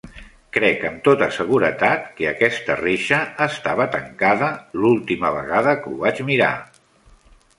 Crec 0.55 0.85
amb 0.89 1.01
tota 1.07 1.25
seguretat 1.35 2.07
que 2.21 2.29
aquesta 2.29 2.77
reixa 2.79 3.19
estava 3.47 3.87
tancada 3.97 4.49
l'última 4.81 5.31
vegada 5.37 5.75
que 5.83 5.93
ho 5.93 5.97
vaig 6.07 6.25
mirar. 6.31 6.51